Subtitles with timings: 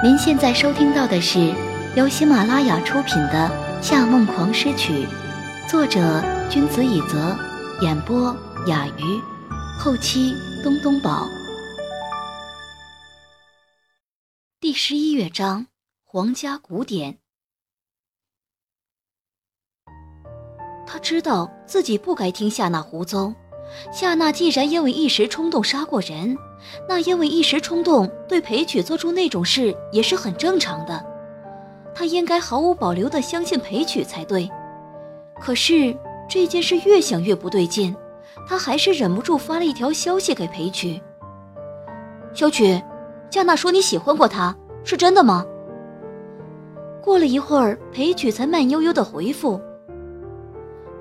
[0.00, 1.52] 您现在收听到的是
[1.96, 3.50] 由喜马拉雅出品的
[3.82, 5.04] 《夏梦狂诗曲》，
[5.68, 7.36] 作者君子以泽，
[7.80, 8.32] 演播
[8.68, 9.20] 雅鱼，
[9.76, 10.32] 后期
[10.62, 11.26] 东东宝。
[14.60, 15.66] 第十一乐章：
[16.04, 17.18] 皇家古典。
[20.86, 23.34] 他知道自己不该听夏娜胡诌。
[23.92, 26.36] 夏娜既然因为一时冲动杀过人，
[26.88, 31.04] 那因为一时冲动对裴曲做出那种事也是很正常的。
[31.94, 34.48] 她应该毫无保留地相信裴曲才对。
[35.40, 35.96] 可是
[36.28, 37.94] 这件事越想越不对劲，
[38.46, 41.00] 他还是忍不住发了一条消息给裴曲
[42.34, 42.82] ：“小曲，
[43.30, 45.44] 夏娜说你喜欢过她，是真的吗？”
[47.02, 49.60] 过了一会儿，裴曲才慢悠悠地回复。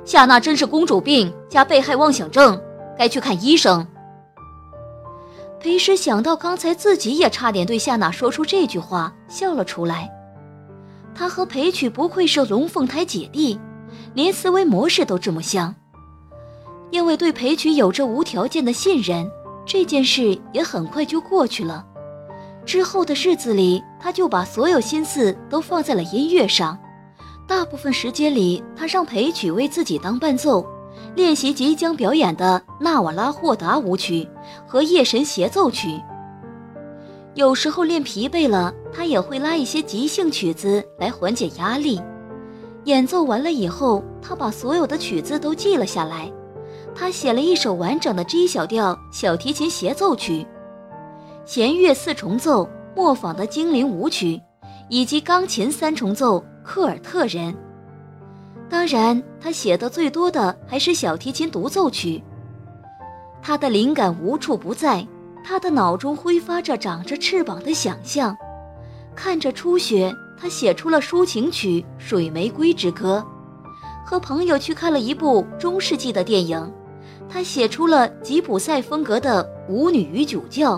[0.08, 2.58] 夏娜真是公主病加被害妄想症，
[2.98, 3.86] 该去看医生。
[5.60, 10.10] 裴时想到刚才自己也差点对夏娜说出这句话，笑了出来。
[11.14, 13.60] 他和裴曲不愧是龙凤胎姐弟，
[14.14, 15.76] 连思维模式都这么像。
[16.90, 19.30] 因为对裴曲有着无条件的信任，
[19.66, 21.86] 这件事也很快就过去了。
[22.66, 26.80] 之后的日子里，他就把所有心思都放在了音乐上。
[27.48, 30.66] 大部分时间里，他让裴曲为自己当伴奏，
[31.16, 34.28] 练习即将表演的纳瓦拉霍达舞曲
[34.68, 36.00] 和夜神协奏曲。
[37.36, 42.02] 有时候练疲惫了，他也会拉一些即兴曲子来缓解压力。
[42.84, 46.30] 演奏完了以后，他把所有的曲子都记了下来。
[46.94, 50.46] 他写了一首完整的 G 小调小提琴协奏曲、
[51.46, 54.42] 弦乐四重奏模仿的精灵舞曲，
[54.90, 56.44] 以及钢琴三重奏。
[56.68, 57.56] 科尔特人，
[58.70, 62.22] 当然，他写的最多的还是小提琴独奏曲。
[63.42, 65.08] 他的灵感无处不在，
[65.46, 68.36] 他的脑中挥发着长着翅膀的想象。
[69.16, 73.26] 看着初雪，他写出了抒情曲《水玫瑰之歌》；
[74.06, 76.74] 和朋友去看了一部中世纪的电影，
[77.30, 79.42] 他写出了吉普赛风格的
[79.72, 80.76] 《舞女与主教》；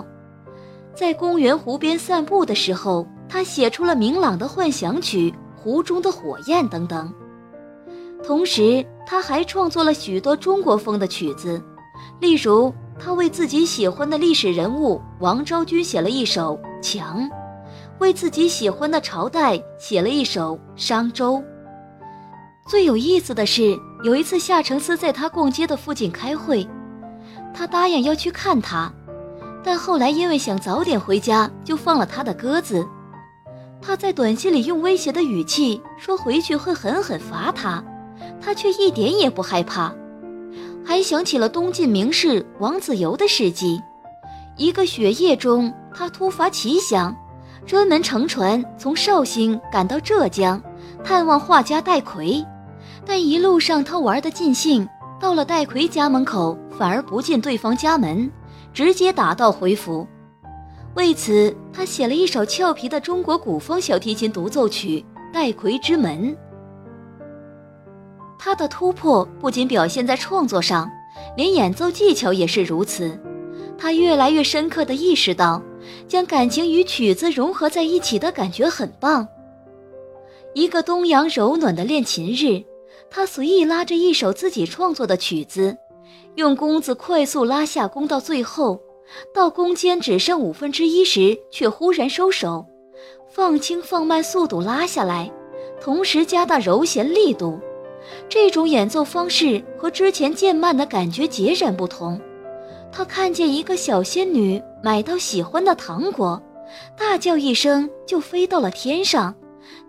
[0.94, 5.34] 在公园湖边散步的时候，他写出了明朗的幻想曲。
[5.62, 7.12] 湖中的火焰等等。
[8.24, 11.62] 同时，他还创作了许多中国风的曲子，
[12.20, 17.20] 例如，他为自己喜欢的历史人物王昭君写了一首《墙》，
[17.98, 21.34] 为自己喜欢的朝代写了一首《商周》。
[22.68, 26.66] 最有意思的是，有一次夏承思在他逛街的附近开会，
[27.52, 28.92] 他答应要去看他，
[29.64, 32.86] 但后来因为想早点回家，就放了他的鸽子。
[33.82, 37.82] 他在短信里用威胁的语气说回去会狠狠罚他，
[38.40, 39.92] 他却一点也不害怕，
[40.84, 43.80] 还想起了东晋名士王子猷的事迹。
[44.56, 47.16] 一个雪夜中，他突发奇想，
[47.66, 50.62] 专门乘船从绍兴赶到浙江，
[51.02, 52.44] 探望画家戴逵。
[53.06, 54.86] 但一路上他玩得尽兴，
[55.18, 58.30] 到了戴逵家门口，反而不进对方家门，
[58.74, 60.06] 直接打道回府。
[60.96, 66.32] 为此，他写了一首俏皮的中国古风小提琴独奏曲《戴逵之门》。
[68.38, 70.90] 他的突破不仅表现在创作上，
[71.36, 73.18] 连演奏技巧也是如此。
[73.78, 75.62] 他越来越深刻地意识到，
[76.08, 79.26] 将感情与曲子融合在一起的感觉很棒。
[80.54, 82.64] 一个东阳柔暖的练琴日，
[83.08, 85.76] 他随意拉着一首自己创作的曲子，
[86.34, 88.80] 用弓子快速拉下弓，到最后。
[89.32, 92.64] 到弓尖只剩五分之一时，却忽然收手，
[93.28, 95.30] 放轻放慢速度拉下来，
[95.80, 97.58] 同时加大柔弦力度。
[98.28, 102.20] 这种演奏方式和之前渐慢的感觉截然不同。
[102.90, 106.42] 他看见一个小仙女买到喜欢的糖果，
[106.96, 109.34] 大叫一声就飞到了天上，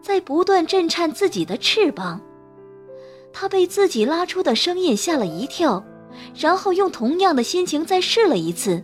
[0.02, 2.22] 在不断震颤自己的翅膀。
[3.34, 5.84] 他被自己拉出的声音吓了一跳，
[6.38, 8.84] 然后用同样的心情再试了一次。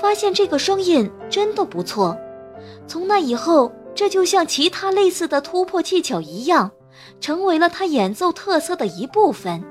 [0.00, 2.16] 发现这个声音真的不错，
[2.86, 6.70] 从那以后，这就像其他类似的突破技巧一样，
[7.20, 9.62] 成为了他演奏特色的一部分。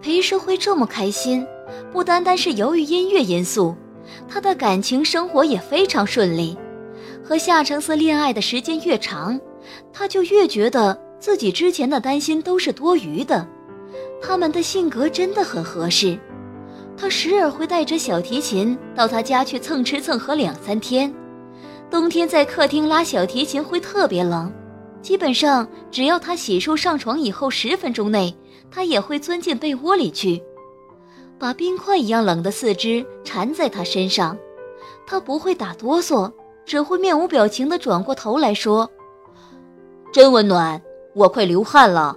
[0.00, 1.44] 裴师会这么开心，
[1.92, 3.74] 不单单是由于音乐因素，
[4.28, 6.56] 他的感情生活也非常顺利。
[7.24, 9.38] 和夏承思恋爱的时间越长，
[9.92, 13.46] 他就越觉得自己之前的担心都是多余的。
[14.22, 16.18] 他们的性格真的很合适。
[17.00, 21.14] 他时而会带着小提琴到他家去蹭吃蹭喝两三天。
[21.88, 24.52] 冬天在客厅拉小提琴会特别冷，
[25.00, 28.36] 基本上只要他洗漱上床以后十分钟内，
[28.68, 30.42] 他也会钻进被窝里去，
[31.38, 34.36] 把冰块一样冷的四肢缠在他身上。
[35.06, 36.30] 他不会打哆嗦，
[36.66, 38.90] 只会面无表情地转过头来说
[40.12, 40.82] ：“真温暖，
[41.14, 42.16] 我快流汗了。”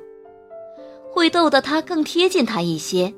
[1.14, 3.14] 会逗得他更贴近他一些。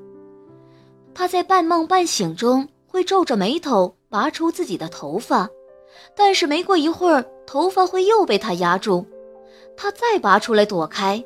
[1.16, 5.48] 他在半梦半醒中会皱着眉头拔出自己的头发，
[6.16, 9.06] 但是没过一会儿，头发会又被他压住，
[9.78, 11.24] 他再拔出来躲开。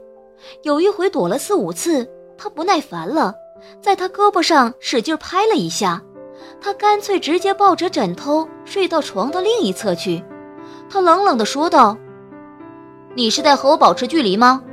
[0.63, 2.07] 有一回躲了四五次，
[2.37, 3.33] 他不耐烦了，
[3.81, 6.01] 在他胳膊上使劲拍了一下。
[6.61, 10.23] 他干脆直接抱着枕头睡到床的另一侧去。
[10.89, 11.97] 他冷冷地说道
[13.15, 14.63] ：“你是在和我保持距离吗？”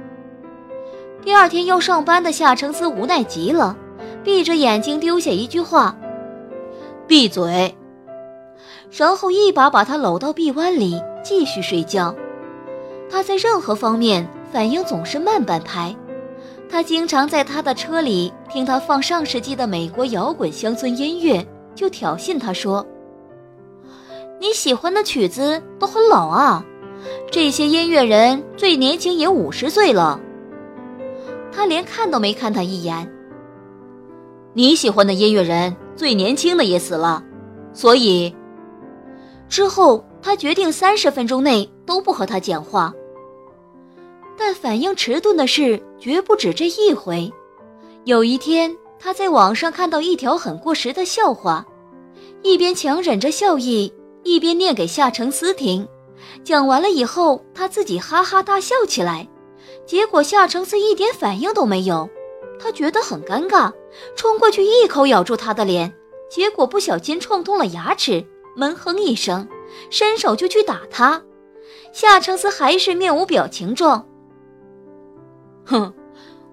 [1.23, 3.77] 第二天要上班的夏承思无奈极了，
[4.25, 5.97] 闭着眼睛丢下一句话
[7.07, 7.73] ：“闭嘴。”
[8.91, 12.15] 然后一把把他搂到臂弯里继续睡觉。
[13.11, 15.95] 他在任何方面反应总是慢半拍。
[16.69, 21.47] 他经常在他的车里听他放上世纪的美国摇滚乡村音乐。
[21.75, 22.87] 就挑衅他说
[24.41, 26.65] ：“你喜欢的曲子都很老啊，
[27.33, 30.21] 这些音乐人最年轻也五十岁了。”
[31.51, 33.11] 他连看都没看他一眼。
[34.55, 37.23] 你喜欢的音乐人最年轻的也死了，
[37.73, 38.35] 所以
[39.49, 42.95] 之后他决定三十分钟内都不和他讲话。
[44.39, 47.31] 但反应迟钝的事绝不止这一回。
[48.05, 48.75] 有一天。
[48.97, 51.67] 他在网上看到一条很过时的笑话，
[52.43, 53.93] 一边强忍着笑意，
[54.23, 55.87] 一边念给夏承思听。
[56.43, 59.29] 讲完了以后，他自己哈哈大笑起来，
[59.85, 62.09] 结果夏承思一点反应都没有。
[62.59, 63.73] 他觉得很尴尬，
[64.17, 65.93] 冲过去一口咬住他的脸，
[66.31, 68.25] 结果不小心撞痛了牙齿，
[68.57, 69.49] 闷哼一声，
[69.91, 71.23] 伸手就去打他。
[71.93, 74.07] 夏承思还是面无表情状。
[75.65, 75.93] 哼，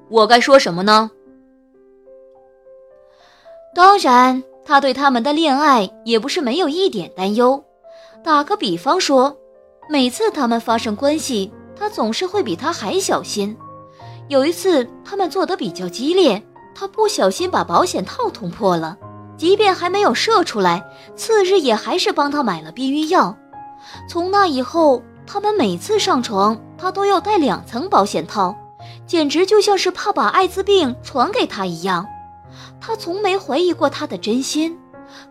[0.09, 1.09] 我该说什么呢？
[3.73, 7.63] 当然，他对他们的恋爱也不是没有一点担忧。
[8.23, 9.35] 打个比方说，
[9.89, 13.57] 每次他们发生关系，他总是会比他还小心。
[14.31, 16.41] 有一次，他们做得比较激烈，
[16.73, 18.97] 他不小心把保险套捅破了，
[19.35, 20.81] 即便还没有射出来，
[21.17, 23.35] 次日也还是帮他买了避孕药。
[24.07, 28.55] 从那以后，他们每次上床，他都要戴两层保险套，
[29.05, 32.07] 简直就像是怕把艾滋病传给他一样。
[32.79, 34.79] 他从没怀疑过他的真心，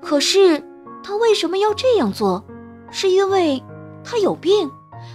[0.02, 0.62] 可是
[1.02, 2.44] 他为什么要这样做？
[2.90, 3.64] 是因为
[4.04, 4.70] 他有病，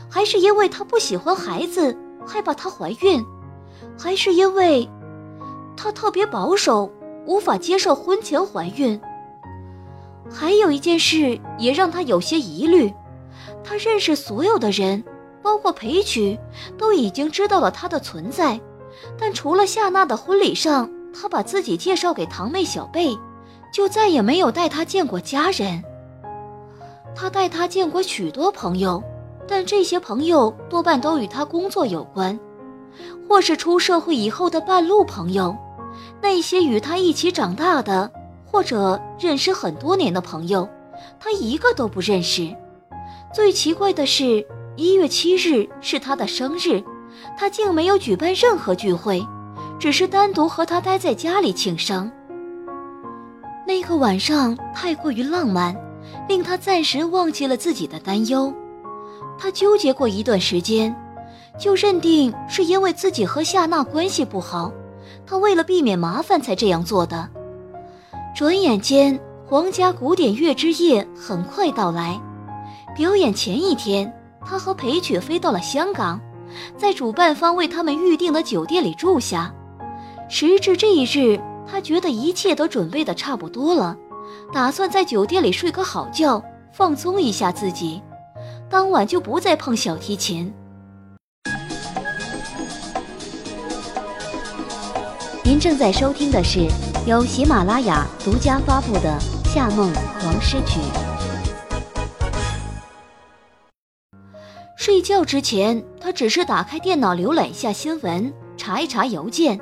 [0.10, 1.96] 还是因为他不喜欢孩子，
[2.26, 3.24] 害怕她怀孕，
[3.98, 4.90] 还是因为
[5.76, 6.92] 他特别保守，
[7.26, 9.00] 无法接受婚前怀孕？
[10.30, 12.94] 还有一件事也让他有些疑虑：
[13.64, 15.04] 他认识所有的人，
[15.42, 16.40] 包括裴曲，
[16.78, 18.60] 都已经知道了他的存在，
[19.18, 20.90] 但除了夏娜的婚礼上。
[21.18, 23.18] 他把自己介绍给堂妹小贝，
[23.72, 25.82] 就再也没有带她见过家人。
[27.16, 29.02] 他带她见过许多朋友，
[29.48, 32.38] 但这些朋友多半都与他工作有关，
[33.28, 35.56] 或是出社会以后的半路朋友。
[36.22, 38.12] 那些与他一起长大的，
[38.46, 40.68] 或者认识很多年的朋友，
[41.20, 42.56] 他一个都不认识。
[43.34, 44.46] 最奇怪的是，
[44.76, 46.84] 一月七日是他的生日，
[47.38, 49.26] 他竟没有举办任何聚会。
[49.78, 52.10] 只是单独和他待在家里庆生。
[53.68, 55.76] 那个晚上太过于浪漫，
[56.30, 58.54] 令他暂时忘记了自己的担忧。
[59.38, 60.96] 他纠结过一段时间，
[61.58, 64.72] 就认定是因为自己和夏娜关系不好，
[65.26, 67.30] 他为了避免麻烦才这样做的。
[68.36, 72.22] 转眼间，皇家古典乐之夜很快到来。
[72.96, 74.14] 表演前一天，
[74.46, 76.20] 他和裴曲飞到了香港，
[76.78, 79.54] 在主办方为他们预定的酒店里住下。
[80.28, 83.96] 时至这一日，他觉得一切都准备的差不多了，
[84.52, 88.02] 打算在酒店里睡个好觉，放松一下自己。
[88.70, 90.54] 当晚就不再碰小提琴。
[95.56, 96.68] 您正在收听的是
[97.08, 100.82] 由喜马拉雅独家发布的《夏梦狂诗曲》。
[104.76, 109.58] 睡觉之前，他只是打开电脑浏览一下新闻，查一查邮件。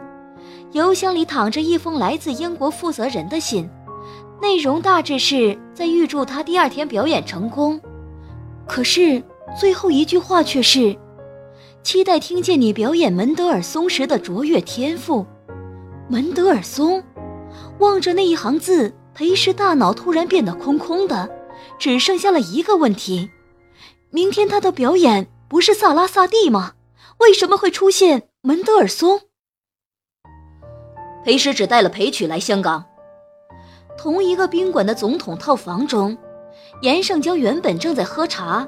[0.71, 3.69] 邮箱里躺着一封来自英国负责人的信，
[4.41, 7.79] 内容大致是在预祝他第二天表演成功。
[8.65, 9.21] 可是
[9.55, 10.97] 最后一句话却是
[11.85, 15.23] ：“期待听见你表演门德尔松时的卓越天赋。”
[16.13, 17.03] 门德尔松，
[17.79, 21.27] 望着那一行字，裴时大脑突然变得空空的，
[21.79, 23.31] 只剩下了一个问题：
[24.11, 26.73] 明天他的表演不是萨拉萨蒂吗？
[27.17, 29.21] 为什么会出现门德尔松？
[31.25, 32.85] 裴时只带了裴曲来香港。
[33.97, 36.15] 同一个宾馆的总统套房中，
[36.83, 38.67] 严胜娇原本正在喝茶，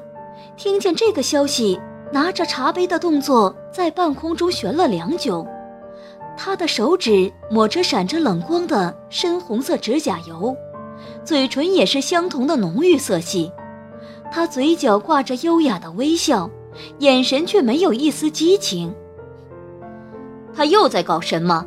[0.56, 1.80] 听见这个消息，
[2.12, 5.46] 拿着茶杯的动作在半空中悬了良久。
[6.36, 10.54] 他的手指抹着闪着冷光的深红色指甲油，
[11.24, 13.50] 嘴唇也是相同的浓郁色系。
[14.30, 16.50] 他嘴角挂着优雅的微笑，
[16.98, 18.94] 眼神却没有一丝激情。
[20.54, 21.64] 他又在搞什么？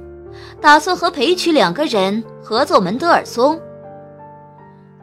[0.61, 3.59] 打算和裴曲两个人合作门德尔松？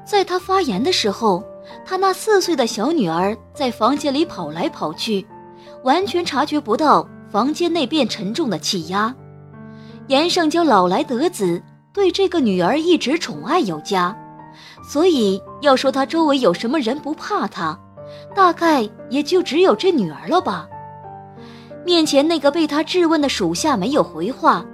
[0.06, 1.42] 在他发言的时候，
[1.84, 5.26] 他那四岁的小女儿在房间里跑来跑去，
[5.82, 9.14] 完全察觉不到房间内变沉重的气压。
[10.08, 11.60] 严胜娇老来得子，
[11.92, 14.16] 对这个女儿一直宠爱有加，
[14.88, 17.78] 所以要说他周围有什么人不怕他，
[18.34, 20.68] 大概也就只有这女儿了吧。
[21.84, 24.64] 面前那个被他质问的属下没有回话，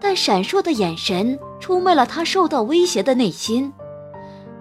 [0.00, 3.72] 但闪烁的眼神出卖了他受到威胁的内心。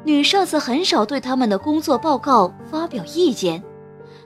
[0.04, 3.64] 女上司很少对他们的工作报告发表意见，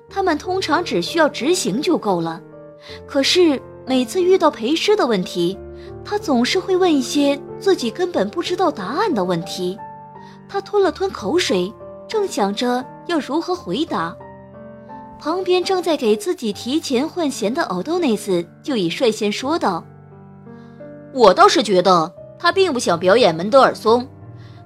[0.09, 2.41] 他们通常只需要执行就够了。
[3.05, 5.57] 可是每次遇到陪师的问题，
[6.03, 9.77] 他总是会问一些自己根本不知道答案的问题。
[10.47, 11.73] 他吞了吞口水，
[12.07, 14.15] 正想着要如何回答，
[15.19, 19.83] 旁边正在给自己提前换弦的奥多内斯就已率先说道
[21.13, 24.07] ：“我倒是觉得他并不想表演门德尔松，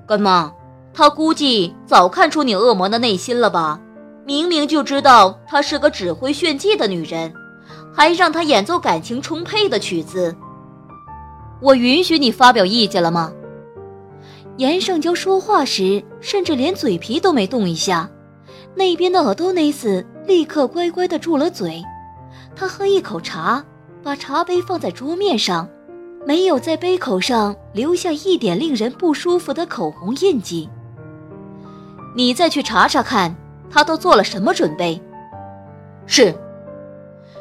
[0.08, 0.52] 干妈。”
[0.92, 3.80] 他估计早看出你恶魔的内心了吧？
[4.26, 7.32] 明明就知道她是个只会炫技的女人，
[7.94, 10.36] 还让她演奏感情充沛的曲子。
[11.62, 13.34] 我允许你发表意见了吗？
[14.58, 18.10] 严胜娇说话时，甚至连嘴皮都没动一下。
[18.76, 21.84] 那边的奥多内斯立刻乖乖地住了嘴。
[22.56, 23.64] 他喝一口茶，
[24.04, 25.68] 把茶杯放在桌面上，
[26.26, 30.70] 没有在杯口上留下一点令人不舒服的口红印记。
[32.16, 33.36] 你再去查查看，
[33.70, 35.02] 他都做了什么准备？
[36.06, 36.34] 是。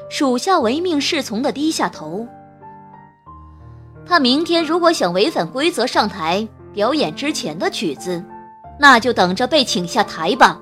[0.09, 2.27] 属下唯命是从的低下头。
[4.09, 8.25] 他明天如果想违反规则上台表演之前的曲子，
[8.81, 10.59] 那就等着被请下台吧。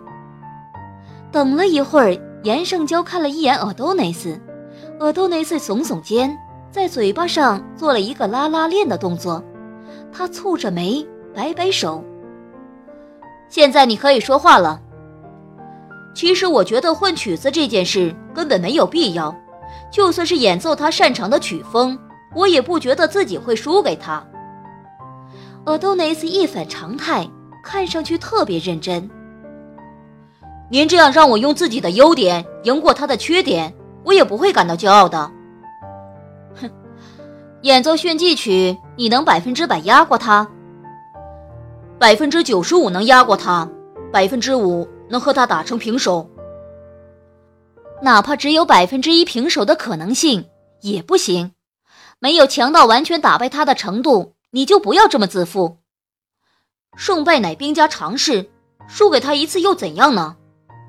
[1.30, 4.40] 等了一会儿，严胜娇看了一眼奥多内斯，
[4.98, 6.36] 奥多内斯耸耸肩，
[6.72, 9.42] 在嘴巴上做了一个拉拉链的动作。
[10.12, 12.02] 他蹙着眉，摆摆手。
[13.48, 14.80] 现在你可以说话了。
[16.14, 19.32] 其实我觉得换曲子这件事根本没有必要，
[19.92, 21.96] 就算是演奏他擅长的曲风，
[22.36, 24.22] 我也不觉得自己会输给他。
[25.64, 27.26] 阿多内斯一反常态，
[27.64, 29.10] 看上去特别认真。
[30.70, 33.74] 您这样让我用自己的优点赢过他的缺点，
[34.04, 35.30] 我也不会感到骄傲的。
[36.60, 36.70] 哼，
[37.62, 40.46] 演奏炫技曲，你能百分之百压过他？
[41.98, 43.66] 百分之九十五能压过他，
[44.12, 46.28] 百分之五能和他打成平手。
[48.02, 50.44] 哪怕只有百分之一平手的可能性
[50.82, 51.52] 也不行，
[52.18, 55.78] 没有强到完全打败他的程度，你就不要这么自负。
[56.96, 58.50] 胜败乃兵家常事，
[58.88, 60.36] 输给他一次又怎样呢？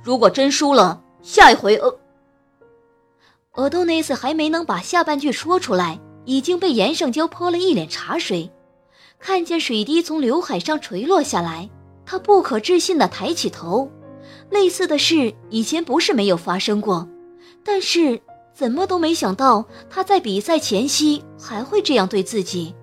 [0.04, 1.76] 如果真输了，下一回……
[1.76, 2.00] 呃，
[3.56, 8.50] 俄多内斯还没能把下半句说出来，已经被严胜娇泼了一脸茶水。
[9.20, 11.70] 看见水滴从刘海上垂落下来，
[12.06, 13.92] 他不可置信地抬起头。
[14.50, 17.10] 类似的事以前不是没有发生过，
[17.66, 18.22] 但是
[18.58, 22.74] 怎么都没想到他在比赛前夕还会这样对自己。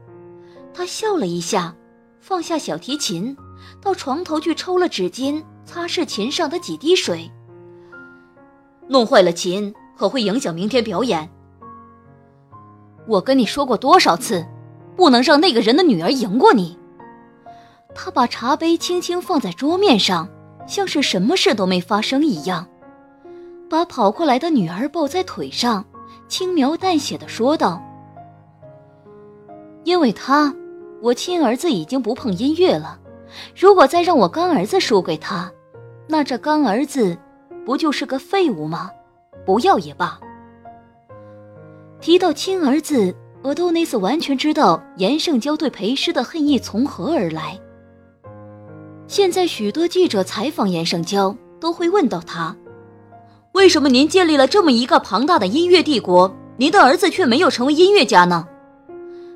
[0.73, 1.75] 他笑了一下，
[2.21, 3.37] 放下小提琴，
[3.83, 7.29] 到床头去抽了纸巾擦拭琴上的几滴水。
[8.87, 11.29] 弄坏了琴可会影响明天表演。
[13.09, 14.47] 我跟你说过多少次？
[14.95, 16.79] 不能让那个人的女儿赢过你。
[17.97, 20.29] 他把茶杯轻轻放在桌面上，
[20.69, 22.65] 像是什么事都没发生一样，
[23.69, 25.85] 把跑过来的女儿抱在腿上，
[26.29, 27.83] 轻描淡写的说道
[29.85, 30.55] ：“因为他，
[31.03, 32.99] 我亲儿子已经不碰音乐了。
[33.57, 35.51] 如果再让我干儿子输给他，
[36.09, 37.17] 那这干儿子
[37.65, 38.91] 不就是个废物吗？
[39.45, 40.19] 不要也罢。”
[42.01, 43.15] 提到亲儿子。
[43.45, 47.61] 俄多内斯完全知道严胜娇对裴师的恨意从何而来。
[49.07, 52.57] 现在许多记者采访严胜娇，都会问到他：
[53.55, 58.45] 为什么您建立了这么一个庞大的音乐帝国，您的儿子却没有成为音乐家呢？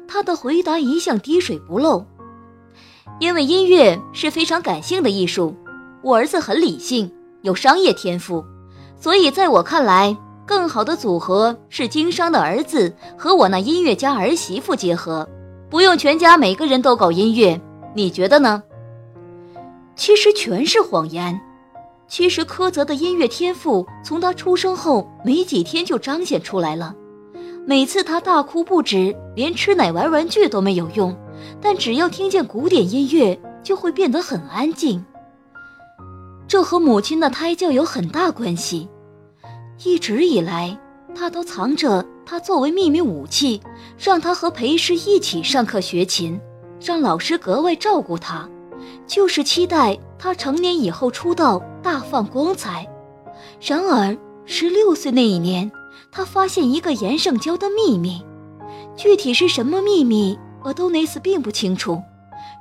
[0.09, 2.05] 他的回答一向滴水不漏：
[3.21, 5.55] 因为音乐是非常感性的艺术，
[6.03, 7.09] 我儿子很理性，
[7.43, 8.45] 有商业天赋，
[9.01, 10.17] 所以在我看来。
[10.45, 15.29] 更好的组合是经商的儿子和我那音乐家儿媳妇结合，
[15.69, 17.61] 不用全家每个人都搞音乐，
[17.95, 18.63] 你觉得呢？
[19.95, 21.39] 其实全是谎言，
[22.09, 26.95] 其实柯泽的音乐天赋从他出生后没几天就彰显出来了。
[27.67, 31.15] 每次他大哭不止，连吃奶玩玩具都没有用，
[31.61, 35.05] 但只要听见古典音乐，就会变得很安静。
[36.49, 38.89] 这和母亲的胎教有很大关系。
[39.85, 40.77] 一直以来，
[41.15, 43.61] 他都藏着他作为秘密武器，
[43.99, 46.41] 让他和裴师一起上课学琴，
[46.81, 48.49] 让老师格外照顾他，
[49.09, 52.87] 就是期待他成年以后出道大放光彩。
[53.61, 55.69] 然而，十六岁那一年。
[56.11, 58.25] 他发现一个严圣娇的秘密，
[58.97, 62.01] 具体是什么秘密，阿多内斯并不清楚，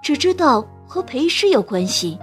[0.03, 2.19] 只知道和裴师有关系。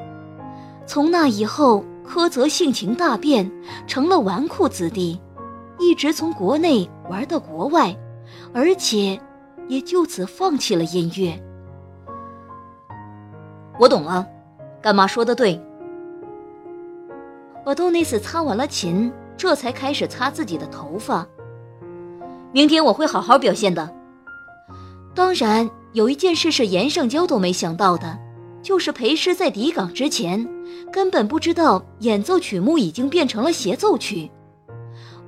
[0.87, 3.50] 从那以后，柯泽性情大变，
[3.87, 5.19] 成了纨绔子弟，
[5.78, 7.97] 一直从国内玩到国外，
[8.52, 9.19] 而且
[9.66, 11.43] 也就此放弃了音乐。
[13.78, 14.26] 我懂了，
[14.81, 15.61] 干妈说的对。
[17.64, 19.12] 阿多内斯擦完了琴。
[19.37, 21.26] 这才开始擦自己的头发。
[22.52, 23.93] 明天我会好好表现的。
[25.12, 28.16] 当然，有一件事是严胜娇都没想到的，
[28.62, 30.49] 就是裴师在抵港之前
[30.93, 34.31] 根本不知道演奏曲目已经变成了协奏曲，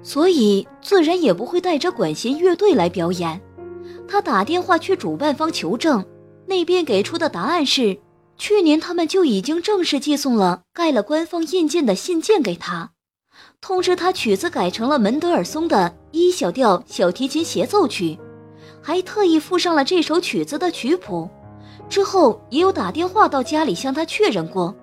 [0.02, 3.40] 所以自然也不会带着管弦乐队来表演。
[4.06, 6.04] 他打电话去主办方求证，
[6.46, 7.98] 那边给出的答案是，
[8.38, 12.90] 去年他们就已经正式寄送了盖了官方印鉴的信件给他。
[13.60, 18.18] 通知他曲子改成了门德尔松的一小调小提琴协奏曲，
[18.82, 21.28] 还特意附上了这首曲子的曲谱。
[21.88, 24.74] 之后也有打电话到家里向他确认过，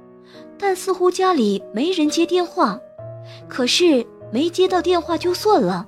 [0.58, 2.80] 但似乎家里没人接电话。
[3.48, 5.86] 可是没接到电话就算了，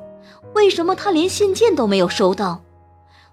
[0.54, 2.62] 为什么他连信件都没有收到？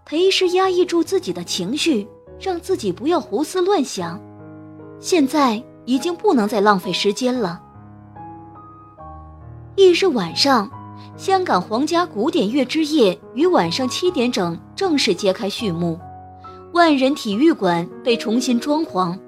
[0.04, 2.08] 裴氏压抑住自己的情绪，
[2.42, 4.20] 让自己不要胡思乱想。
[4.99, 7.61] 现在已经不能再浪费时间了。
[9.76, 10.70] 翌日晚上，
[11.16, 15.98] 香港皇家古典乐之夜于晚上七点整正式揭开序幕。
[16.72, 19.18] 万人体育馆被重新装潢，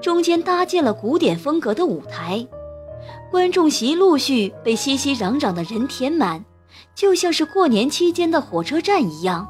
[0.00, 2.46] 中间搭建了古典风格的舞台，
[3.30, 6.44] 观众席陆续被熙熙攘攘的人填满，
[6.94, 9.48] 就像是过年期间的火车站一样。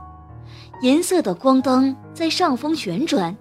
[0.83, 3.37] 银色的光灯在上方旋转，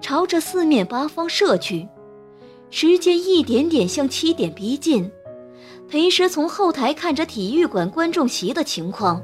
[0.00, 1.88] 朝着四面八方射去，
[2.70, 5.10] 时间一点点向七点逼近。
[5.88, 9.20] 裴师从后台看着体育馆观众席的情况，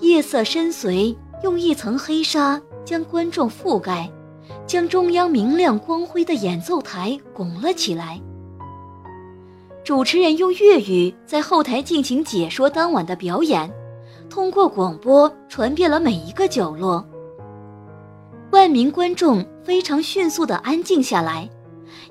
[0.00, 4.10] 夜色深邃，用一层黑纱将观众覆盖，
[4.66, 8.20] 将中央明亮光辉的演奏台拱了起来。
[9.82, 13.72] 主持人用粤语在后台进行解说当晚的表演，
[14.30, 17.04] 通过广播传遍了每一个角落。
[18.52, 21.50] 万名观众非常迅速地安静下来，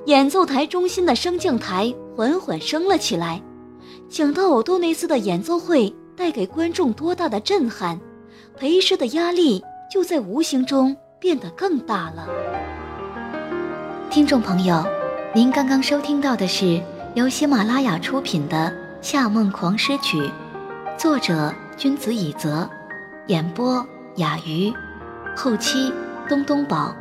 [0.06, 3.42] 演奏台中心的升降台缓缓升了起来。
[4.10, 8.00] 想到欧多内斯的演奏会带给观众多大的震撼，
[8.58, 12.28] 裴师的压力就在无形中变得更大了。
[14.10, 14.84] 听众朋友，
[15.34, 16.82] 您刚刚收听到的是
[17.16, 18.68] 由喜马拉雅出品的
[19.02, 20.18] 《夏梦狂诗曲》，
[20.98, 22.70] 作者君子以泽，
[23.28, 23.88] 演播
[24.18, 24.70] 雅鱼，
[25.34, 25.94] 后期
[26.28, 26.94] 东东宝。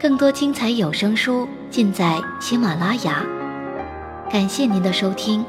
[0.00, 3.22] 更多精彩有声书尽在喜马拉雅，
[4.30, 5.44] 感谢您的收听。